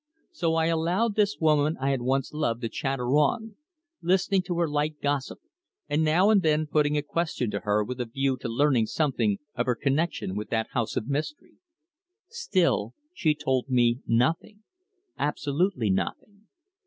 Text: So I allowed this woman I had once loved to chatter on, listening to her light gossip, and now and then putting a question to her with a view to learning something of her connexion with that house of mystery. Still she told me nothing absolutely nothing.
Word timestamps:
So 0.31 0.55
I 0.55 0.65
allowed 0.65 1.13
this 1.13 1.37
woman 1.39 1.77
I 1.79 1.91
had 1.91 2.01
once 2.01 2.33
loved 2.33 2.61
to 2.61 2.69
chatter 2.69 3.05
on, 3.17 3.55
listening 4.01 4.41
to 4.45 4.57
her 4.57 4.67
light 4.67 4.99
gossip, 4.99 5.37
and 5.87 6.03
now 6.03 6.31
and 6.31 6.41
then 6.41 6.65
putting 6.65 6.97
a 6.97 7.03
question 7.03 7.51
to 7.51 7.59
her 7.59 7.83
with 7.83 8.01
a 8.01 8.05
view 8.05 8.35
to 8.37 8.47
learning 8.49 8.87
something 8.87 9.37
of 9.53 9.67
her 9.67 9.75
connexion 9.75 10.35
with 10.35 10.49
that 10.49 10.71
house 10.71 10.95
of 10.97 11.07
mystery. 11.07 11.57
Still 12.29 12.95
she 13.13 13.35
told 13.35 13.69
me 13.69 13.99
nothing 14.07 14.63
absolutely 15.19 15.91
nothing. 15.91 16.47